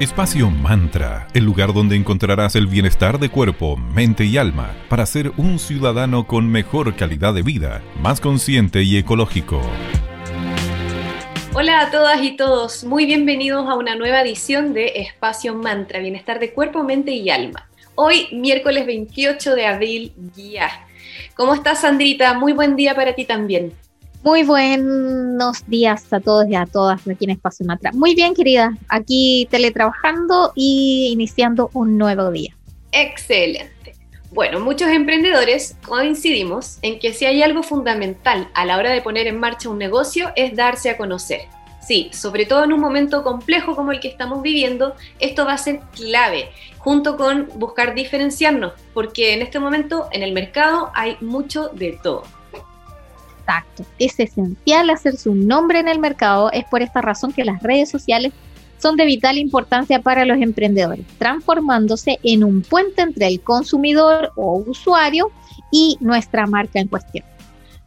[0.00, 5.30] Espacio Mantra, el lugar donde encontrarás el bienestar de cuerpo, mente y alma para ser
[5.36, 9.60] un ciudadano con mejor calidad de vida, más consciente y ecológico.
[11.52, 16.38] Hola a todas y todos, muy bienvenidos a una nueva edición de Espacio Mantra, bienestar
[16.38, 17.68] de cuerpo, mente y alma.
[17.94, 20.70] Hoy, miércoles 28 de abril, ya.
[21.34, 22.32] ¿Cómo estás, Sandrita?
[22.32, 23.74] Muy buen día para ti también.
[24.22, 27.90] Muy buenos días a todos y a todas aquí en Espacio Mantra.
[27.92, 28.76] Muy bien, querida.
[28.90, 32.54] Aquí teletrabajando y iniciando un nuevo día.
[32.92, 33.94] Excelente.
[34.30, 39.26] Bueno, muchos emprendedores coincidimos en que si hay algo fundamental a la hora de poner
[39.26, 41.40] en marcha un negocio es darse a conocer.
[41.80, 45.58] Sí, sobre todo en un momento complejo como el que estamos viviendo, esto va a
[45.58, 51.68] ser clave, junto con buscar diferenciarnos, porque en este momento en el mercado hay mucho
[51.68, 52.24] de todo.
[53.50, 53.84] Exacto.
[53.98, 56.52] Es esencial hacerse un nombre en el mercado.
[56.52, 58.32] Es por esta razón que las redes sociales
[58.78, 64.62] son de vital importancia para los emprendedores, transformándose en un puente entre el consumidor o
[64.66, 65.32] usuario
[65.72, 67.24] y nuestra marca en cuestión.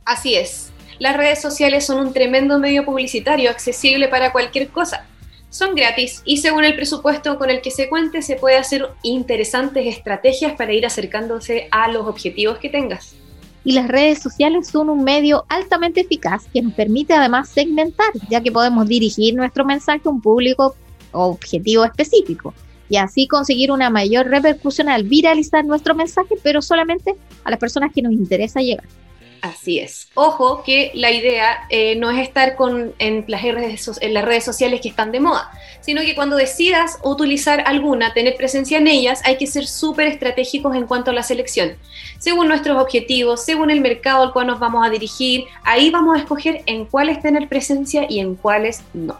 [0.06, 0.72] Así es.
[1.00, 5.06] Las redes sociales son un tremendo medio publicitario accesible para cualquier cosa.
[5.50, 9.86] Son gratis y según el presupuesto con el que se cuente se puede hacer interesantes
[9.88, 13.16] estrategias para ir acercándose a los objetivos que tengas
[13.64, 18.42] y las redes sociales son un medio altamente eficaz que nos permite además segmentar, ya
[18.42, 20.76] que podemos dirigir nuestro mensaje a un público
[21.12, 22.54] objetivo específico
[22.90, 27.92] y así conseguir una mayor repercusión al viralizar nuestro mensaje, pero solamente a las personas
[27.94, 28.86] que nos interesa llegar.
[29.42, 30.10] Así es.
[30.14, 34.46] Ojo que la idea eh, no es estar con, en, las redes, en las redes
[34.46, 35.52] sociales que están de moda,
[35.84, 40.76] sino que cuando decidas utilizar alguna, tener presencia en ellas, hay que ser súper estratégicos
[40.76, 41.74] en cuanto a la selección.
[42.20, 46.20] Según nuestros objetivos, según el mercado al cual nos vamos a dirigir, ahí vamos a
[46.20, 49.18] escoger en cuáles tener presencia y en cuáles no.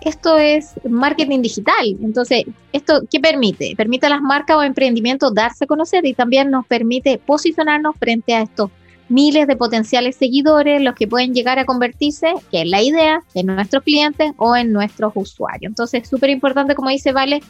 [0.00, 1.96] Esto es marketing digital.
[2.00, 3.74] Entonces, ¿esto qué permite?
[3.76, 8.34] Permite a las marcas o emprendimientos darse a conocer y también nos permite posicionarnos frente
[8.34, 8.70] a estos
[9.08, 13.46] miles de potenciales seguidores, los que pueden llegar a convertirse, que es la idea, en
[13.46, 15.70] nuestros clientes o en nuestros usuarios.
[15.70, 17.40] Entonces, es súper importante, como dice Vale,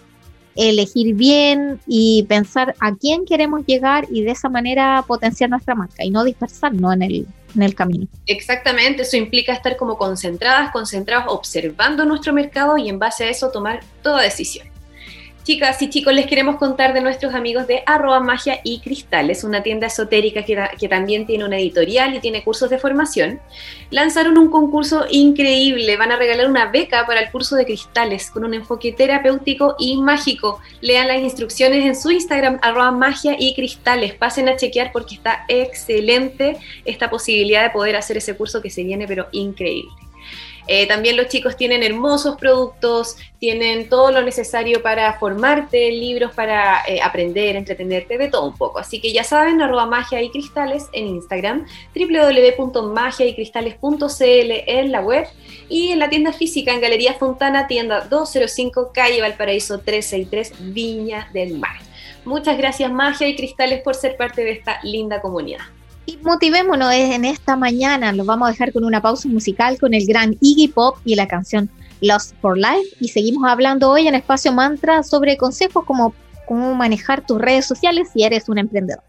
[0.57, 6.05] elegir bien y pensar a quién queremos llegar y de esa manera potenciar nuestra marca
[6.05, 8.07] y no dispersarnos en el, en el camino.
[8.27, 13.51] Exactamente, eso implica estar como concentradas, concentrados, observando nuestro mercado y en base a eso
[13.51, 14.76] tomar toda decisión.
[15.47, 19.63] Chicas y chicos, les queremos contar de nuestros amigos de arroba magia y cristales, una
[19.63, 23.39] tienda esotérica que, también tiene una editorial y tiene cursos de formación.
[23.91, 28.43] Lanzaron un concurso increíble, van a regalar una beca para el curso de cristales con
[28.43, 30.59] un enfoque terapéutico y mágico.
[30.81, 34.15] Lean las instrucciones en su Instagram, arroba magia y cristales.
[34.15, 38.83] Pasen a chequear porque está excelente esta posibilidad de poder hacer ese curso que se
[38.83, 40.06] viene, pero increíble.
[40.67, 46.83] Eh, también los chicos tienen hermosos productos, tienen todo lo necesario para formarte, libros para
[46.87, 48.79] eh, aprender, entretenerte, de todo un poco.
[48.79, 55.27] Así que ya saben, arroba magia y cristales en Instagram, www.magiaycristales.cl en la web
[55.69, 61.59] y en la tienda física en Galería Fontana, tienda 205, calle Valparaíso 363, Viña del
[61.59, 61.77] Mar.
[62.25, 65.76] Muchas gracias Magia y Cristales por ser parte de esta linda comunidad.
[66.07, 68.13] Y motivémonos en esta mañana.
[68.13, 71.27] Los vamos a dejar con una pausa musical con el gran Iggy Pop y la
[71.27, 71.69] canción
[72.01, 72.97] Lost for Life.
[73.01, 76.15] Y seguimos hablando hoy en Espacio Mantra sobre consejos como
[76.47, 79.03] cómo manejar tus redes sociales si eres un emprendedor.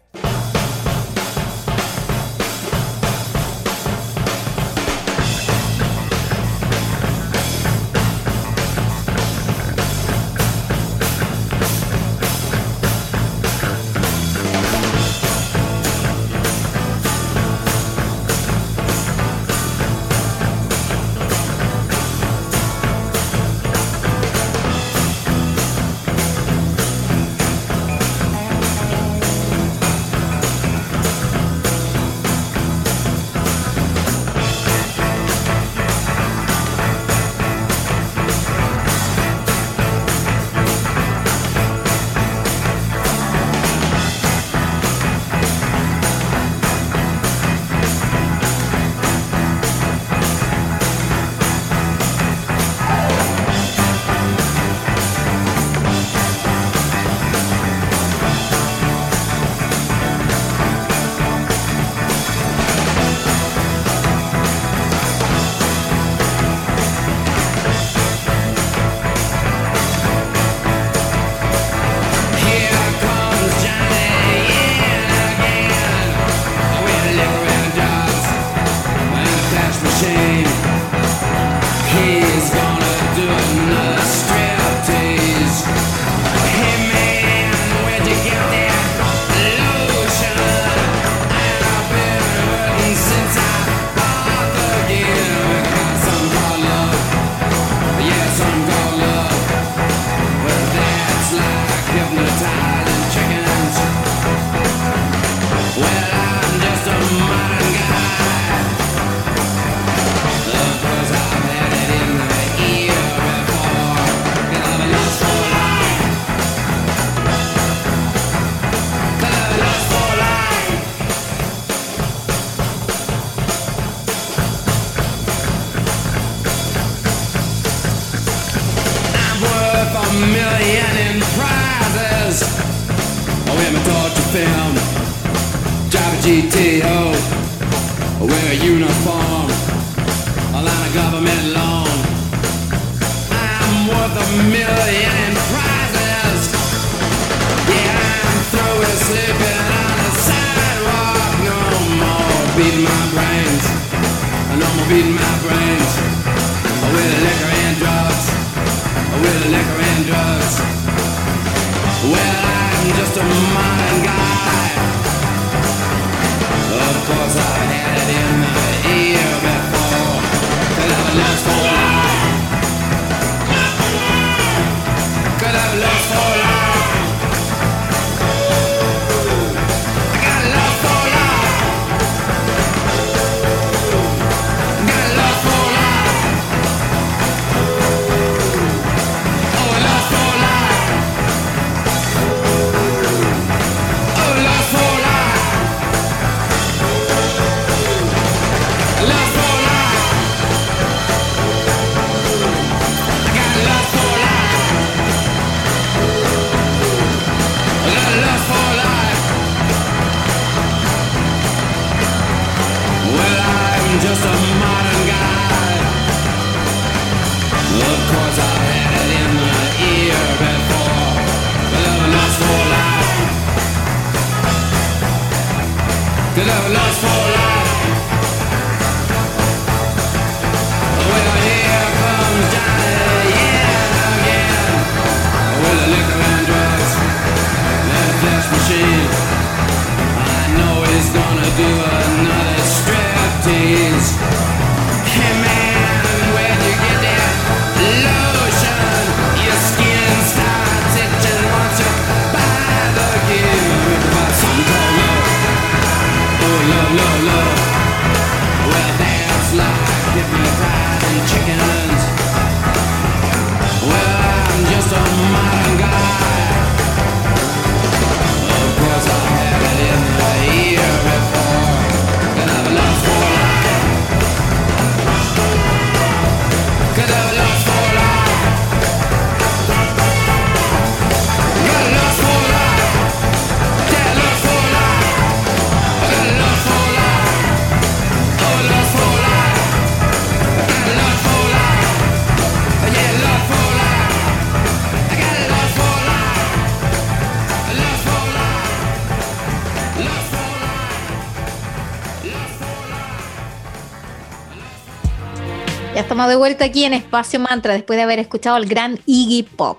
[306.18, 309.78] Estamos de vuelta aquí en Espacio Mantra después de haber escuchado al gran Iggy Pop.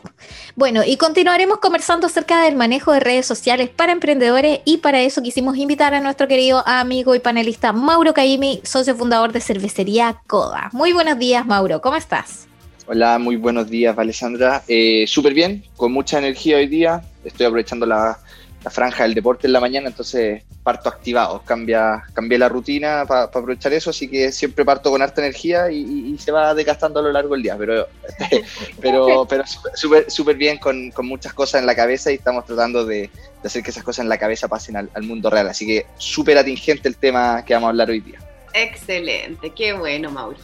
[0.55, 5.21] Bueno, y continuaremos conversando acerca del manejo de redes sociales para emprendedores y para eso
[5.21, 10.69] quisimos invitar a nuestro querido amigo y panelista Mauro Caimi, socio fundador de Cervecería Coda.
[10.71, 12.47] Muy buenos días, Mauro, ¿cómo estás?
[12.87, 14.63] Hola, muy buenos días, Alessandra.
[14.69, 17.03] Eh, Súper bien, con mucha energía hoy día.
[17.25, 18.17] Estoy aprovechando la,
[18.63, 21.41] la franja del deporte en la mañana, entonces parto activado.
[21.45, 25.77] Cambia, cambié la rutina para aprovechar eso, así que siempre parto con harta energía y,
[25.77, 27.55] y- y se va desgastando a lo largo del día.
[27.57, 27.87] Pero,
[28.81, 29.43] pero, pero
[29.75, 33.11] súper súper bien, con, con muchas cosas en la cabeza y estamos tratando de, de
[33.45, 35.47] hacer que esas cosas en la cabeza pasen al, al mundo real.
[35.47, 38.19] Así que súper atingente el tema que vamos a hablar hoy día.
[38.53, 40.37] Excelente, qué bueno, Mauro.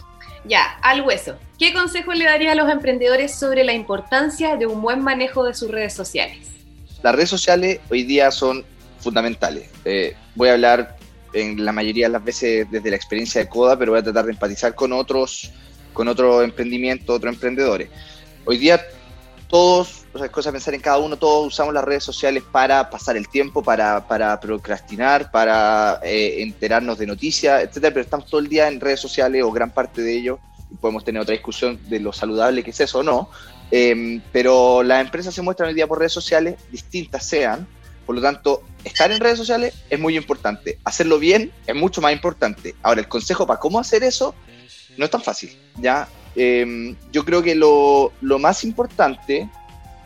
[0.46, 1.36] Ya, al hueso.
[1.58, 5.54] ¿Qué consejo le daría a los emprendedores sobre la importancia de un buen manejo de
[5.54, 6.38] sus redes sociales?
[7.04, 8.66] Las redes sociales hoy día son
[9.00, 9.70] fundamentales.
[9.84, 10.98] Eh, voy a hablar
[11.34, 14.26] en la mayoría de las veces desde la experiencia de Coda, pero voy a tratar
[14.26, 15.52] de empatizar con otros,
[15.94, 17.90] con otros emprendimientos, otros emprendedores.
[18.46, 18.82] Hoy día
[19.48, 22.44] todos, o sea, es cosa de pensar en cada uno, todos usamos las redes sociales
[22.52, 28.26] para pasar el tiempo, para, para procrastinar, para eh, enterarnos de noticias, etcétera, pero estamos
[28.28, 30.40] todo el día en redes sociales o gran parte de ello,
[30.72, 33.30] y podemos tener otra discusión de lo saludable que es eso o no,
[33.72, 37.68] eh, pero las empresas se muestran hoy día por redes sociales, distintas sean,
[38.06, 42.14] por lo tanto, estar en redes sociales es muy importante, hacerlo bien es mucho más
[42.14, 42.76] importante.
[42.84, 44.36] Ahora, el consejo para cómo hacer eso
[44.98, 46.08] no es tan fácil, ¿ya?
[46.36, 49.50] Eh, yo creo que lo, lo más importante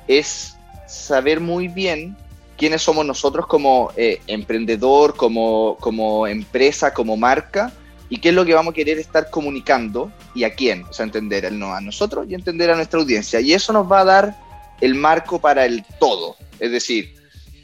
[0.07, 0.55] es
[0.87, 2.15] saber muy bien
[2.57, 7.71] quiénes somos nosotros como eh, emprendedor, como, como empresa, como marca,
[8.09, 10.83] y qué es lo que vamos a querer estar comunicando y a quién.
[10.83, 13.39] O sea, entender a nosotros y entender a nuestra audiencia.
[13.39, 14.35] Y eso nos va a dar
[14.81, 16.35] el marco para el todo.
[16.59, 17.13] Es decir,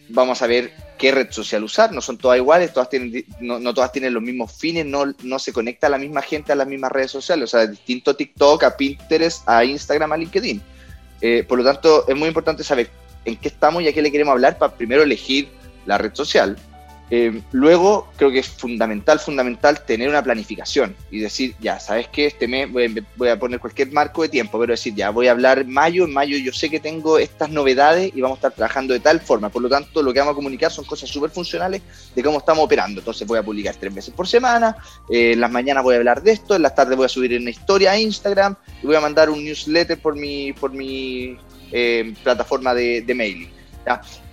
[0.10, 1.92] vamos a ver qué red social usar.
[1.92, 5.90] No son todas iguales, todas tienen, no, todas tienen los mismos fines, no, se conecta
[5.90, 7.46] la misma gente a las mismas redes sociales.
[7.46, 10.62] O sea, distinto TikTok a Pinterest, a Instagram, a LinkedIn.
[11.22, 12.90] Eh, por lo tanto, es muy importante saber
[13.26, 15.50] en qué estamos y a qué le queremos hablar para primero elegir
[15.88, 16.56] la red social
[17.12, 22.26] eh, luego, creo que es fundamental, fundamental tener una planificación y decir, ya, ¿sabes qué?
[22.26, 25.66] Este mes voy a, poner cualquier marco de tiempo, pero decir, ya, voy a hablar
[25.66, 29.00] mayo, en mayo yo sé que tengo estas novedades y vamos a estar trabajando de
[29.00, 29.50] tal forma.
[29.50, 31.84] Por lo tanto, lo que vamos a comunicar son cosas súper funcionales
[32.16, 33.02] de cómo estamos operando.
[33.02, 34.76] Entonces voy a publicar tres veces por semana,
[35.10, 37.40] eh, en las mañanas voy a hablar de esto, en las tardes voy a subir
[37.40, 41.38] una historia a Instagram y voy a mandar un newsletter por mi, por mi
[41.72, 43.55] eh, plataforma de, de mailing.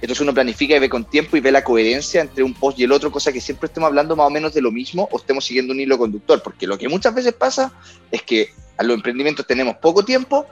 [0.01, 2.85] Entonces uno planifica y ve con tiempo y ve la coherencia entre un post y
[2.85, 5.45] el otro, cosa que siempre estemos hablando más o menos de lo mismo o estemos
[5.45, 7.73] siguiendo un hilo conductor, porque lo que muchas veces pasa
[8.11, 10.47] es que a los emprendimientos tenemos poco tiempo,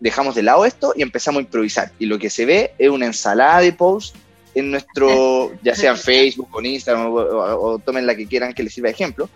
[0.00, 1.92] dejamos de lado esto y empezamos a improvisar.
[1.98, 4.18] Y lo que se ve es una ensalada de posts
[4.54, 8.62] en nuestro, ya sea en Facebook o en Instagram o, tomen la que quieran que
[8.62, 9.28] les sirva de ejemplo,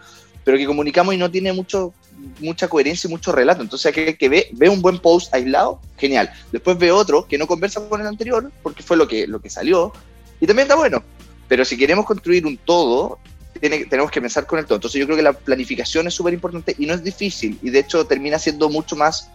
[0.45, 1.93] pero que comunicamos y no tiene mucho
[2.41, 3.63] mucha coherencia y mucho relato.
[3.63, 6.31] Entonces, aquel que ve, ve un buen post aislado, genial.
[6.53, 9.51] Después ve otro que no conversa con el anterior, porque fue lo que, lo que
[9.51, 9.93] salió,
[10.41, 11.03] y también está bueno.
[11.49, 13.19] Pero si queremos construir un todo,
[13.61, 14.77] tenemos que pensar con el todo.
[14.77, 17.81] Entonces, yo creo que la planificación es súper importante y no es difícil, y de
[17.81, 19.31] hecho termina siendo mucho más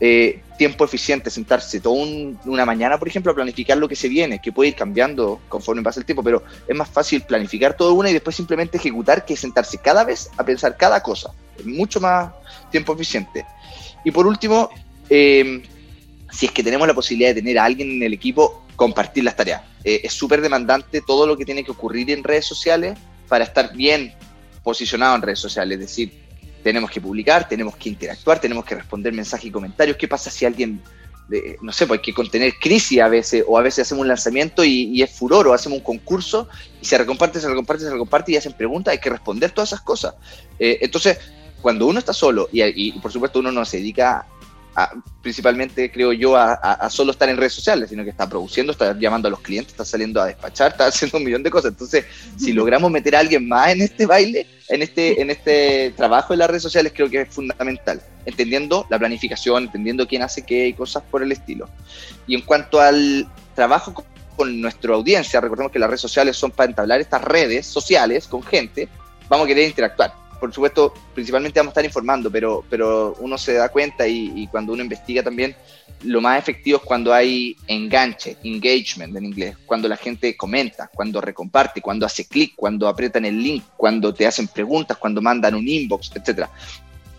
[0.00, 2.04] eh, tiempo eficiente, sentarse toda
[2.44, 5.82] una mañana, por ejemplo, a planificar lo que se viene, que puede ir cambiando conforme
[5.82, 9.36] pasa el tiempo, pero es más fácil planificar todo una y después simplemente ejecutar que
[9.36, 11.32] sentarse cada vez a pensar cada cosa.
[11.56, 12.32] Es mucho más
[12.70, 13.44] tiempo eficiente.
[14.04, 14.70] Y por último,
[15.08, 15.62] eh,
[16.30, 19.36] si es que tenemos la posibilidad de tener a alguien en el equipo, compartir las
[19.36, 19.62] tareas.
[19.84, 22.96] Eh, es súper demandante todo lo que tiene que ocurrir en redes sociales
[23.28, 24.14] para estar bien
[24.62, 26.27] posicionado en redes sociales, es decir,
[26.62, 29.96] tenemos que publicar, tenemos que interactuar, tenemos que responder mensajes y comentarios.
[29.96, 30.82] ¿Qué pasa si alguien,
[31.60, 34.64] no sé, pues hay que contener crisis a veces, o a veces hacemos un lanzamiento
[34.64, 36.48] y, es furor, o hacemos un concurso
[36.80, 39.82] y se recomparte, se recomparte, se recomparte y hacen preguntas, hay que responder todas esas
[39.82, 40.14] cosas.
[40.58, 41.18] Eh, entonces,
[41.60, 44.26] cuando uno está solo, y, y, por supuesto uno no se dedica
[45.22, 49.28] principalmente creo yo a, solo estar en redes sociales, sino que está produciendo, está llamando
[49.28, 51.72] a los clientes, está saliendo a despachar, está haciendo un millón de cosas.
[51.72, 52.04] Entonces,
[52.36, 56.40] si logramos meter a alguien más en este baile, en este, en este trabajo en
[56.40, 60.72] las redes sociales, creo que es fundamental, entendiendo la planificación, entendiendo quién hace qué y
[60.72, 61.68] cosas por el estilo.
[62.26, 64.04] Y en cuanto al trabajo
[64.36, 68.42] con nuestra audiencia, recordemos que las redes sociales son para entablar estas redes sociales con
[68.42, 68.88] gente,
[69.28, 73.54] vamos a querer interactuar por supuesto, principalmente vamos a estar informando, pero, pero uno se
[73.54, 75.54] da cuenta y, cuando uno investiga también,
[76.04, 81.20] lo más efectivo es cuando hay enganche, engagement en inglés, cuando la gente comenta, cuando
[81.20, 85.66] recomparte, cuando hace clic, cuando aprietan el link, cuando te hacen preguntas, cuando mandan un
[85.66, 86.46] inbox, etc.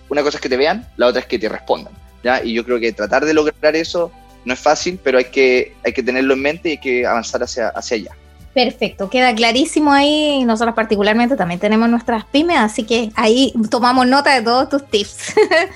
[0.07, 1.93] Una cosa es que te vean, la otra es que te respondan.
[2.23, 2.43] ¿ya?
[2.43, 4.11] Y yo creo que tratar de lograr eso
[4.45, 7.43] no es fácil, pero hay que, hay que tenerlo en mente y hay que avanzar
[7.43, 8.11] hacia, hacia allá.
[8.53, 10.44] Perfecto, queda clarísimo ahí.
[10.44, 15.36] Nosotros particularmente también tenemos nuestras pymes, así que ahí tomamos nota de todos tus tips.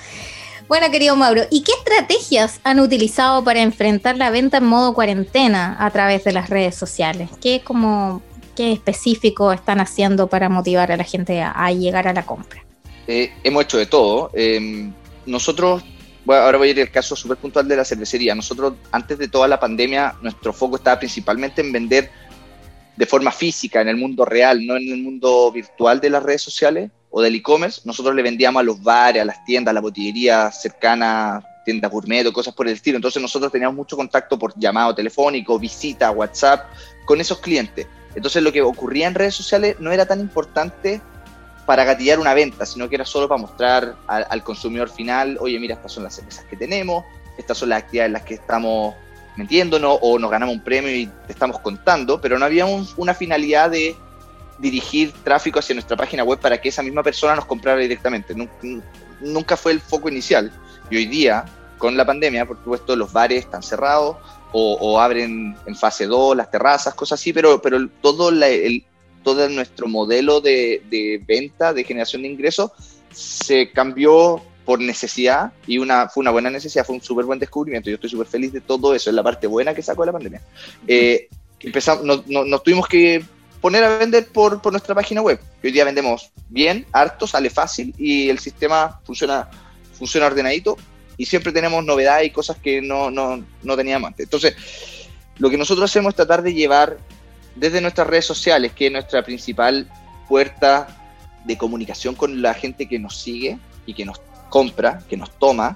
[0.68, 5.78] bueno, querido Mauro, ¿y qué estrategias han utilizado para enfrentar la venta en modo cuarentena
[5.80, 7.30] a través de las redes sociales?
[7.42, 8.24] ¿Qué, como,
[8.56, 12.64] qué específico están haciendo para motivar a la gente a, llegar a la compra?
[13.08, 14.32] Eh, hemos hecho de todo.
[14.34, 14.92] Em,
[15.28, 15.84] nosotros
[16.28, 18.34] ahora voy a ir al caso súper puntual de la cervecería.
[18.36, 22.12] Nosotros, antes de toda la pandemia, nuestro foco estaba principalmente en vender
[22.96, 26.42] de forma física, en el mundo real, no en el mundo virtual de las redes
[26.42, 29.82] sociales o del e-commerce, nosotros le vendíamos a los bares, a las tiendas, a la
[29.82, 32.98] botillería cercana, tiendas gourmet o cosas por el estilo.
[32.98, 36.68] Entonces nosotros teníamos mucho contacto por llamado telefónico, visita, WhatsApp,
[37.06, 37.88] con esos clientes.
[38.16, 41.02] Entonces lo que ocurría en redes sociales no era tan importante
[41.66, 45.60] para gatillar una venta, sino que era solo para mostrar al, al consumidor final, oye,
[45.60, 47.06] mira, estas son las cervezas que tenemos,
[47.38, 48.96] estas son las actividades en las que estamos
[49.36, 53.72] metiéndonos o nos ganamos un premio y te estamos contando, pero no había una finalidad
[53.72, 53.96] de
[54.60, 58.36] dirigir tráfico hacia nuestra página web para que esa misma persona nos comprara directamente.
[59.20, 60.52] Nunca fue el foco inicial.
[60.90, 61.46] Y hoy día,
[61.78, 64.18] con la pandemia, por supuesto, los bares están cerrados
[64.56, 68.86] o, abren en fase 2 las terrazas, cosas así, pero, pero todo, el,
[69.24, 72.72] todo nuestro modelo de, de venta, de generación de ingresos,
[73.12, 77.90] se cambió por necesidad y una, fue una buena necesidad, fue un súper buen descubrimiento.
[77.90, 80.14] Yo estoy súper feliz de todo eso, es la parte buena que sacó de la
[80.14, 80.42] pandemia.
[80.88, 81.28] Eh,
[81.60, 83.24] empezamos, nos, tuvimos que
[83.62, 85.40] poner a vender por, por, nuestra página web.
[85.64, 89.50] Hoy día vendemos bien, harto, sale fácil y el sistema funciona,
[89.94, 90.78] funciona ordenadito
[91.18, 94.26] y siempre tenemos novedades y cosas que no, no, no teníamos antes.
[94.26, 94.56] Entonces,
[95.38, 96.98] lo que nosotros hacemos es tratar de llevar
[97.56, 99.90] desde nuestras redes sociales, que es nuestra principal
[100.28, 100.88] puerta
[101.46, 104.22] de comunicación con la gente que nos sigue y que nos
[104.54, 105.76] compra, que nos toma,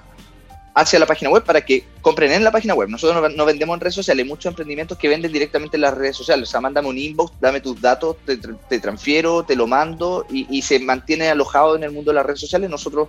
[0.72, 2.88] hacia la página web para que compren en la página web.
[2.88, 6.16] Nosotros no, vendemos en redes sociales, hay muchos emprendimientos que venden directamente en las redes
[6.16, 6.48] sociales.
[6.48, 10.78] O sea, mándame un inbox, dame tus datos, te, transfiero, te lo mando y, se
[10.78, 12.70] mantiene alojado en el mundo de las redes sociales.
[12.70, 13.08] Nosotros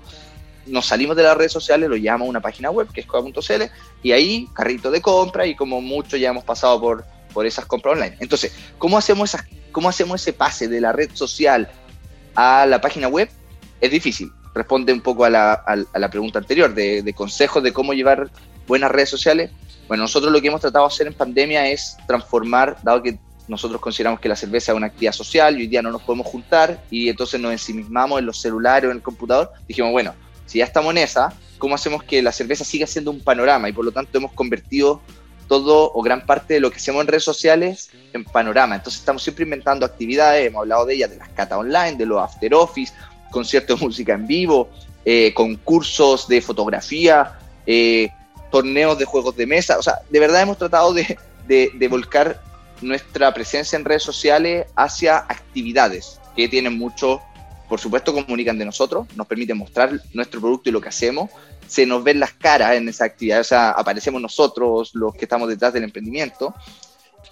[0.65, 3.63] nos salimos de las redes sociales, lo a una página web que es coda.cl
[4.01, 7.93] y ahí carrito de compra y como mucho ya hemos pasado por, por esas compras
[7.93, 8.17] online.
[8.19, 11.69] Entonces, ¿cómo hacemos, esas, ¿cómo hacemos ese pase de la red social
[12.33, 13.29] a la página web?
[13.79, 14.31] Es difícil.
[14.53, 18.29] Responde un poco a la, a la pregunta anterior de, de consejos de cómo llevar
[18.67, 19.51] buenas redes sociales.
[19.87, 23.17] Bueno, nosotros lo que hemos tratado de hacer en pandemia es transformar, dado que
[23.49, 26.27] nosotros consideramos que la cerveza es una actividad social y hoy día no nos podemos
[26.27, 30.13] juntar y entonces nos ensimismamos en los celulares o en el computador, dijimos, bueno,
[30.45, 33.67] si ya estamos en esa, ¿cómo hacemos que la cerveza siga siendo un panorama?
[33.69, 35.01] Y por lo tanto hemos convertido
[35.47, 38.75] todo o gran parte de lo que hacemos en redes sociales en panorama.
[38.75, 42.21] Entonces estamos siempre inventando actividades, hemos hablado de ellas, de las cata online, de los
[42.21, 42.93] after office,
[43.31, 44.69] conciertos de música en vivo,
[45.05, 48.09] eh, concursos de fotografía, eh,
[48.51, 49.77] torneos de juegos de mesa.
[49.77, 51.17] O sea, de verdad hemos tratado de,
[51.47, 52.41] de, volcar
[52.81, 57.21] nuestra presencia en redes sociales hacia actividades que tienen mucho,
[57.67, 61.29] por supuesto, comunican de nosotros, nos permiten mostrar nuestro producto y lo que hacemos,
[61.67, 65.47] se nos ven las caras en esa actividad, o sea, aparecemos nosotros, los que estamos
[65.47, 66.53] detrás del emprendimiento,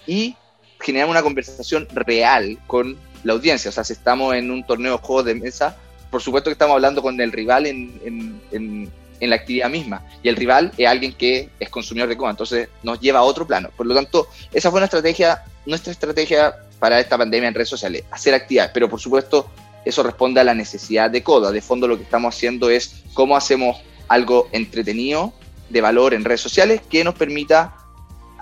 [0.06, 0.36] y
[0.80, 4.98] generamos una conversación real con la audiencia, o sea, si estamos en un torneo de
[4.98, 5.76] juegos de mesa,
[6.10, 10.02] por supuesto que estamos hablando con el rival en, en, en la actividad misma.
[10.22, 13.46] Y el rival es alguien que es consumidor de coma, entonces nos lleva a otro
[13.46, 13.70] plano.
[13.76, 18.04] Por lo tanto, esa fue nuestra estrategia, nuestra estrategia para esta pandemia en redes sociales,
[18.10, 18.70] hacer actividades.
[18.72, 19.50] Pero por supuesto,
[19.84, 21.50] eso responde a la necesidad de Coda.
[21.50, 23.78] De fondo, lo que estamos haciendo es cómo hacemos
[24.08, 25.32] algo entretenido,
[25.68, 27.74] de valor en redes sociales, que nos permita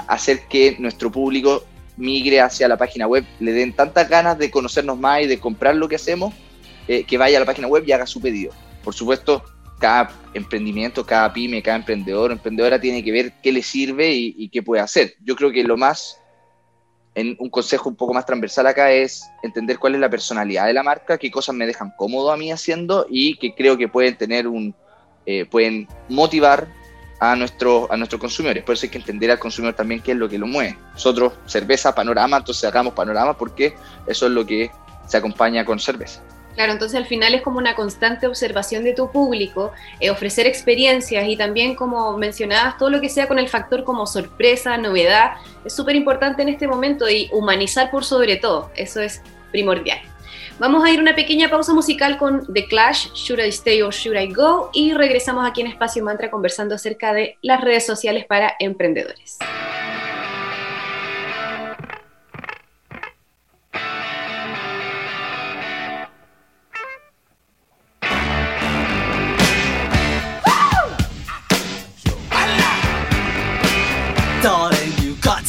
[0.07, 1.65] hacer que nuestro público
[1.97, 5.75] migre hacia la página web, le den tantas ganas de conocernos más y de comprar
[5.75, 6.35] lo que hacemos,
[6.89, 8.53] eh, que vaya a la página web y haga su pedido.
[8.83, 9.43] Por supuesto,
[9.79, 14.49] cada emprendimiento, cada pyme, cada emprendedor, emprendedora tiene que ver qué le sirve y, y,
[14.49, 15.15] qué puede hacer.
[15.23, 16.21] Yo creo que lo más,
[17.15, 20.73] en un consejo un poco más transversal acá es entender cuál es la personalidad de
[20.73, 24.17] la marca, qué cosas me dejan cómodo a mí haciendo y que creo que pueden
[24.17, 24.75] tener un,
[25.27, 26.69] eh, pueden motivar
[27.19, 28.63] a, nuestro, a nuestros consumidores.
[28.63, 30.79] Por eso hay que entender al consumidor también qué es lo que lo mueve.
[30.93, 33.75] Nosotros, cerveza, panorama, entonces hagamos panorama porque
[34.07, 34.71] eso es lo que
[35.07, 36.23] se acompaña con cerveza.
[36.57, 41.29] Claro, entonces al final es como una constante observación de tu público, eh, ofrecer experiencias
[41.29, 45.33] y también como mencionabas, todo lo que sea con el factor como sorpresa, novedad,
[45.67, 49.21] es súper importante en este momento y humanizar por sobre todo, eso es
[49.53, 49.99] primordial.
[50.59, 54.19] Vamos a ir una pequeña pausa musical con The Clash, Should I Stay or Should
[54.19, 54.71] I Go?
[54.73, 59.37] Y regresamos aquí en Espacio Mantra conversando acerca de las redes sociales para emprendedores.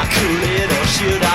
[0.00, 1.27] I cool it or should I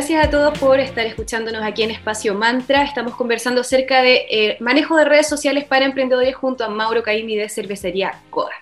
[0.00, 2.84] Gracias a todos por estar escuchándonos aquí en Espacio Mantra.
[2.84, 7.36] Estamos conversando acerca de eh, manejo de redes sociales para emprendedores junto a Mauro Caimi
[7.36, 8.54] de Cervecería Coda.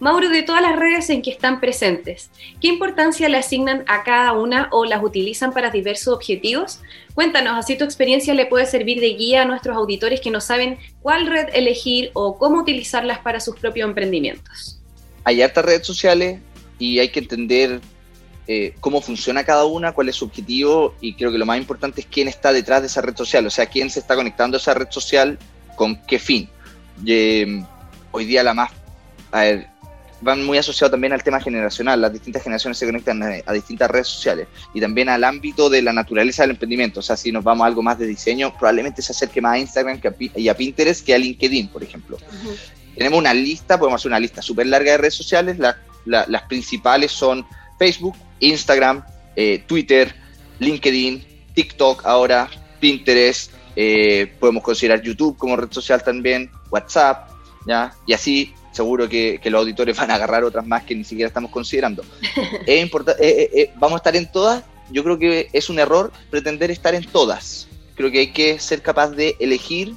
[0.00, 4.34] Mauro, de todas las redes en que están presentes, ¿qué importancia le asignan a cada
[4.34, 6.80] una o las utilizan para diversos objetivos?
[7.14, 10.76] Cuéntanos, así tu experiencia le puede servir de guía a nuestros auditores que no saben
[11.00, 14.78] cuál red elegir o cómo utilizarlas para sus propios emprendimientos.
[15.24, 16.38] Hay hartas redes sociales
[16.78, 17.80] y hay que entender
[18.48, 22.00] eh, cómo funciona cada una, cuál es su objetivo y creo que lo más importante
[22.00, 24.60] es quién está detrás de esa red social, o sea, quién se está conectando a
[24.60, 25.38] esa red social
[25.76, 26.48] con qué fin.
[27.06, 27.62] Eh,
[28.12, 28.70] hoy día la más,
[29.32, 29.66] a ver,
[30.22, 33.90] van muy asociados también al tema generacional, las distintas generaciones se conectan a, a distintas
[33.90, 37.44] redes sociales y también al ámbito de la naturaleza del emprendimiento, o sea, si nos
[37.44, 40.48] vamos a algo más de diseño, probablemente se acerque más a Instagram que a y
[40.48, 42.16] a Pinterest que a LinkedIn, por ejemplo.
[42.96, 45.58] Tenemos una lista, podemos hacer una lista súper larga de redes sociales.
[45.58, 47.44] La- la- las principales son
[47.78, 50.14] Facebook, Instagram, eh, Twitter,
[50.58, 52.48] LinkedIn, TikTok ahora,
[52.80, 53.52] Pinterest.
[53.74, 57.30] eh, podemos considerar YouTube como red social también, WhatsApp,
[57.66, 57.94] ¿ya?
[58.06, 61.28] Y así seguro que, que los auditores van a agarrar otras más que ni siquiera
[61.28, 62.02] estamos considerando.
[62.66, 64.64] es importa- eh, ¿Vamos a estar en todas?
[64.90, 67.68] Yo creo que es un error pretender estar en todas.
[67.96, 69.94] Creo que hay que ser capaz de elegir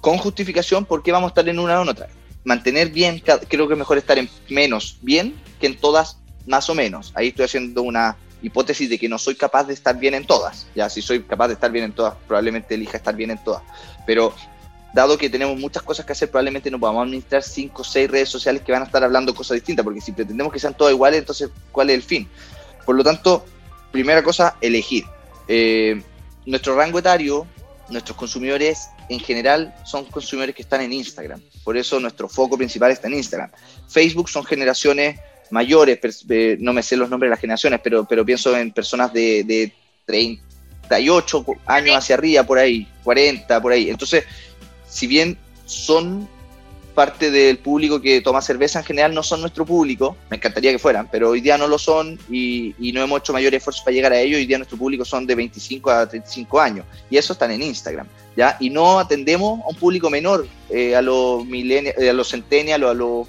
[0.00, 2.08] con justificación por qué vamos a estar en una o en otra.
[2.44, 6.18] Mantener bien, creo que es mejor estar en menos bien que en todas
[6.50, 7.12] más o menos.
[7.14, 10.66] Ahí estoy haciendo una hipótesis de que no soy capaz de estar bien en todas.
[10.74, 13.62] Ya, si soy capaz de estar bien en todas, probablemente elija estar bien en todas.
[14.04, 14.34] Pero
[14.92, 18.28] dado que tenemos muchas cosas que hacer, probablemente no podamos administrar cinco o seis redes
[18.28, 21.20] sociales que van a estar hablando cosas distintas, porque si pretendemos que sean todas iguales,
[21.20, 22.28] entonces, ¿cuál es el fin?
[22.84, 23.44] Por lo tanto,
[23.92, 25.04] primera cosa, elegir.
[25.46, 26.02] Eh,
[26.46, 27.46] nuestro rango etario,
[27.90, 31.40] nuestros consumidores en general son consumidores que están en Instagram.
[31.62, 33.50] Por eso nuestro foco principal está en Instagram.
[33.88, 38.24] Facebook son generaciones mayores, eh, no me sé los nombres de las generaciones, pero, pero
[38.24, 39.72] pienso en personas de, de
[40.06, 43.90] 38 años hacia arriba, por ahí, 40, por ahí.
[43.90, 44.24] Entonces,
[44.88, 45.36] si bien
[45.66, 46.28] son
[46.94, 50.78] parte del público que toma cerveza en general, no son nuestro público, me encantaría que
[50.78, 53.94] fueran, pero hoy día no lo son y, y no hemos hecho mayor esfuerzo para
[53.94, 54.38] llegar a ellos.
[54.38, 58.06] Hoy día nuestro público son de 25 a 35 años y eso están en Instagram.
[58.36, 58.56] ¿ya?
[58.60, 62.84] Y no atendemos a un público menor, eh, a los millennials, eh, a los centennials,
[62.84, 63.28] a los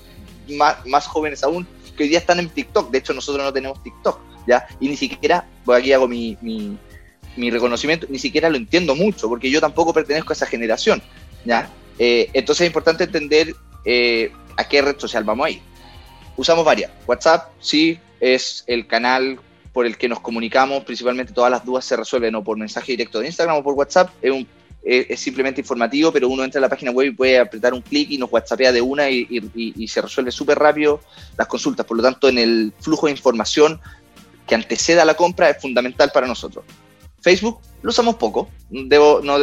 [0.58, 2.92] más, jóvenes aún, que hoy día están en TikTok.
[2.92, 4.68] De hecho, nosotros no tenemos TikTok, ¿ya?
[4.80, 6.78] Y ni siquiera, pues aquí hago mi, mi,
[7.36, 11.02] mi reconocimiento, ni siquiera lo entiendo mucho, porque yo tampoco pertenezco a esa generación,
[11.46, 11.70] ¿ya?
[12.00, 15.62] Eh, entonces es importante entender eh, a qué red social vamos a ir.
[16.38, 16.92] Usamos varias.
[17.06, 19.40] WhatsApp, sí, es el canal
[19.74, 23.20] por el que nos comunicamos, principalmente todas las dudas se resuelven o por mensaje directo
[23.20, 24.10] de Instagram o por WhatsApp.
[24.22, 24.48] Es, un,
[24.84, 28.10] es, simplemente informativo, pero uno entra a la página web y puede apretar un clic
[28.12, 31.02] y nos WhatsAppea de una y, y- se resuelve súper rápido
[31.38, 31.86] las consultas.
[31.86, 33.80] Por lo tanto, en el flujo de información
[34.48, 36.66] que anteceda a la compra es fundamental para nosotros.
[37.22, 38.50] Facebook lo usamos poco.
[38.70, 39.38] Debo, no,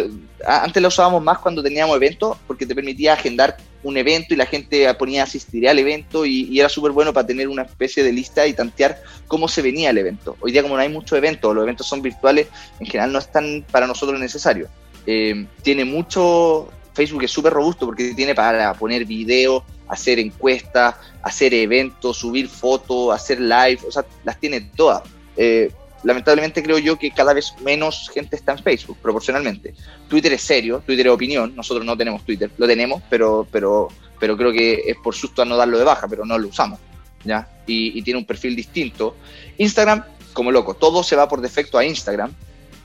[0.44, 4.46] antes lo usábamos más cuando teníamos eventos porque te permitía agendar un evento y la
[4.46, 8.12] gente ponía asistir al evento y, y era súper bueno para tener una especie de
[8.12, 10.36] lista y tantear cómo se venía el evento.
[10.40, 12.48] Hoy día como no hay muchos eventos, los eventos son virtuales,
[12.80, 14.68] en general no es tan para nosotros necesario.
[15.10, 21.54] Eh, tiene mucho, Facebook es súper robusto porque tiene para poner video, hacer encuestas, hacer
[21.54, 25.02] eventos, subir fotos, hacer live, o sea, las tiene todas.
[25.34, 29.72] Eh, lamentablemente creo yo que cada vez menos gente está en Facebook, proporcionalmente.
[30.08, 33.88] Twitter es serio, Twitter es opinión, nosotros no tenemos Twitter, lo tenemos, pero, pero,
[34.20, 36.80] pero creo que es por susto a no darlo de baja, pero no lo usamos,
[37.24, 37.48] ¿ya?
[37.66, 39.16] Y tiene un perfil distinto.
[39.56, 42.34] Instagram, como loco, todo se va por defecto a Instagram.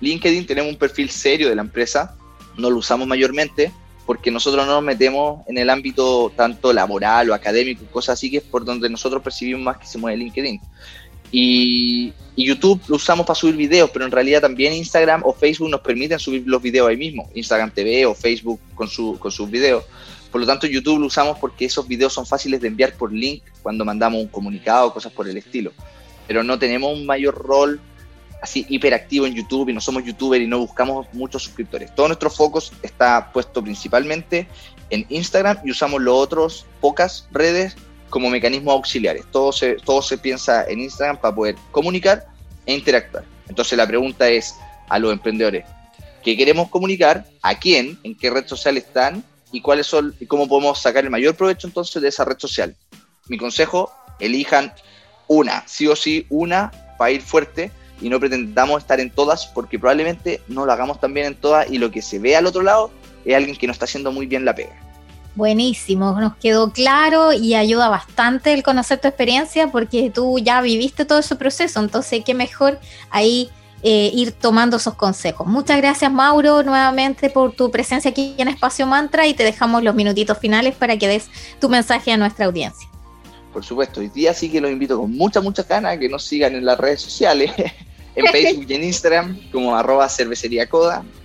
[0.03, 2.15] LinkedIn tenemos un perfil serio de la empresa,
[2.57, 3.71] no lo usamos mayormente
[4.05, 8.37] porque nosotros no nos metemos en el ámbito tanto laboral o académico, cosas así que
[8.37, 10.59] es por donde nosotros percibimos más que se mueve LinkedIn.
[11.31, 15.81] Y, YouTube lo usamos para subir videos, pero en realidad también Instagram o Facebook nos
[15.81, 19.83] permiten subir los videos ahí mismo, Instagram TV o Facebook con, su, con sus videos.
[20.31, 23.43] Por lo tanto, YouTube lo usamos porque esos videos son fáciles de enviar por link
[23.61, 25.71] cuando mandamos un comunicado, cosas por el estilo.
[26.27, 27.79] Pero no tenemos un mayor rol
[28.43, 31.95] así hiperactivo en YouTube y no somos youtubers y no buscamos muchos suscriptores.
[31.95, 34.49] Todo nuestro foco está puesto principalmente
[34.89, 37.77] en Instagram y usamos los otros pocas redes
[38.09, 39.23] como mecanismos auxiliares.
[39.31, 42.27] Todo se, todo se piensa en Instagram para poder comunicar
[42.65, 43.23] e interactuar.
[43.47, 44.55] Entonces la pregunta es
[44.89, 45.63] a los emprendedores,
[46.21, 47.25] ¿qué queremos comunicar?
[47.41, 47.97] ¿A quién?
[48.03, 49.23] ¿En qué red social están?
[49.53, 52.75] ¿Y cuáles son y cómo podemos sacar el mayor provecho entonces de esa red social?
[53.29, 54.73] Mi consejo, elijan
[55.29, 59.79] una, sí o sí una para ir fuerte y no pretendamos estar en todas porque
[59.79, 62.91] probablemente no lo hagamos también en todas y lo que se ve al otro lado
[63.25, 64.75] es alguien que no está haciendo muy bien la pega.
[65.35, 71.05] Buenísimo, nos quedó claro y ayuda bastante el conocer tu experiencia porque tú ya viviste
[71.05, 72.79] todo ese proceso, entonces qué mejor
[73.09, 73.49] ahí
[73.81, 75.47] eh, ir tomando esos consejos.
[75.47, 79.95] Muchas gracias Mauro nuevamente por tu presencia aquí en Espacio Mantra y te dejamos los
[79.95, 81.29] minutitos finales para que des
[81.59, 82.92] tu mensaje a nuestra audiencia.
[83.53, 86.55] Por supuesto, hoy día sí que los invito con mucha, mucha ganas que nos sigan
[86.55, 87.51] en las redes sociales,
[88.15, 90.67] en Facebook y en Instagram como arroba cervecería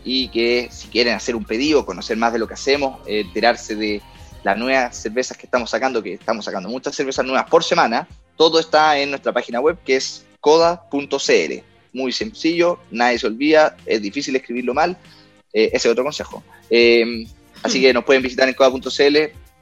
[0.04, 3.74] y que si quieren hacer un pedido, conocer más de lo que hacemos, eh, enterarse
[3.74, 4.02] de
[4.44, 8.60] las nuevas cervezas que estamos sacando, que estamos sacando muchas cervezas nuevas por semana, todo
[8.60, 11.52] está en nuestra página web que es coda.cl.
[11.94, 14.98] Muy sencillo, nadie se olvida, es difícil escribirlo mal,
[15.54, 16.44] eh, ese es otro consejo.
[16.68, 17.26] Eh,
[17.62, 19.16] así que nos pueden visitar en coda.cl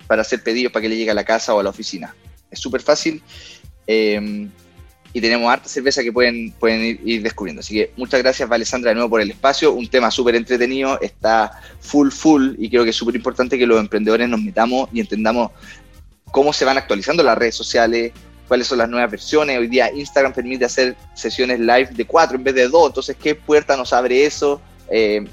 [0.08, 2.14] para hacer pedidos para que le llegue a la casa o a la oficina
[2.50, 3.22] es súper fácil.
[3.86, 4.48] Eh,
[5.16, 7.60] y tenemos harta cerveza que pueden, pueden ir, descubriendo.
[7.60, 9.72] Así que muchas gracias, Alessandra, de nuevo por el espacio.
[9.72, 13.80] Un tema súper entretenido, está full, full, y creo que es súper importante que los
[13.80, 15.52] emprendedores nos metamos y entendamos
[16.30, 18.12] cómo se van actualizando las redes sociales,
[18.46, 19.58] cuáles son las nuevas versiones.
[19.58, 23.34] Hoy día Instagram permite hacer sesiones live de cuatro en vez de dos, entonces, ¿qué
[23.34, 24.60] puerta nos abre eso?
[24.90, 25.24] Eh,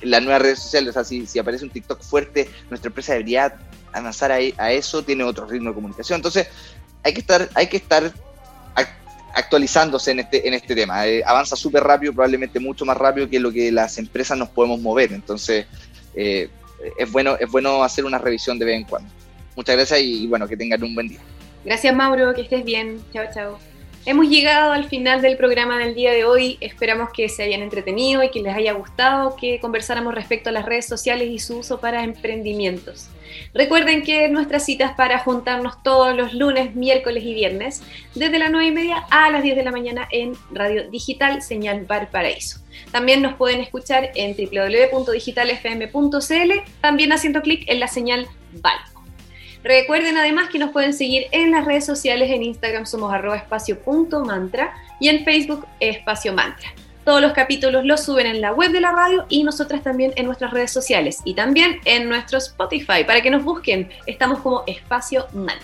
[0.00, 3.54] las nuevas redes sociales, o sea, si, si, aparece un TikTok fuerte, nuestra empresa debería
[3.98, 6.18] avanzar a, eso, tiene otro ritmo de comunicación.
[6.18, 6.48] Entonces,
[7.02, 8.12] hay que estar, hay que estar
[9.34, 11.06] actualizándose en este, en este tema.
[11.06, 14.80] Eh, avanza súper rápido, probablemente mucho más rápido que lo que las empresas nos podemos
[14.80, 15.12] mover.
[15.12, 15.66] Entonces,
[16.14, 16.48] eh,
[16.98, 19.10] es, bueno, es bueno hacer una revisión de vez en cuando.
[19.54, 21.20] Muchas gracias y, y bueno, que tengan un buen día.
[21.66, 22.98] Gracias, Mauro, que estés bien.
[23.12, 23.58] Chao, chao.
[24.06, 26.58] Hemos llegado al final del programa del día de hoy.
[26.60, 30.64] Esperamos que se hayan entretenido y que les haya gustado que conversáramos respecto a las
[30.64, 33.08] redes sociales y su uso para emprendimientos.
[33.54, 37.82] Recuerden que nuestras citas para juntarnos todos los lunes, miércoles y viernes,
[38.14, 41.84] desde las 9 y media a las 10 de la mañana en Radio Digital Señal
[41.86, 42.60] Valparaíso.
[42.92, 48.28] También nos pueden escuchar en www.digitalfm.cl, también haciendo clic en la señal
[48.60, 48.78] Val.
[49.62, 54.72] Recuerden además que nos pueden seguir en las redes sociales, en Instagram somos arroba espacio.mantra
[55.00, 56.72] y en Facebook espacio mantra.
[57.06, 60.26] Todos los capítulos los suben en la web de la radio y nosotras también en
[60.26, 63.90] nuestras redes sociales y también en nuestro Spotify para que nos busquen.
[64.06, 65.60] Estamos como espacio mantra.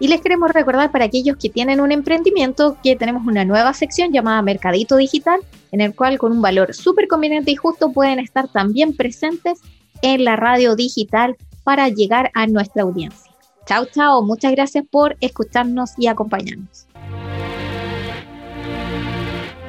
[0.00, 4.12] Y les queremos recordar para aquellos que tienen un emprendimiento que tenemos una nueva sección
[4.12, 5.38] llamada Mercadito Digital,
[5.70, 9.60] en el cual con un valor súper conveniente y justo pueden estar también presentes
[10.02, 13.30] en la radio digital para llegar a nuestra audiencia.
[13.66, 14.20] Chao, chao.
[14.24, 16.88] Muchas gracias por escucharnos y acompañarnos.